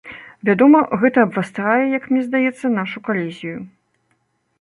[0.47, 3.57] Вядома, гэта абвастрае, як мне здаецца, нашу калізію.